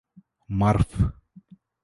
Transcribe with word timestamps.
മര്ഫ് 0.49 1.03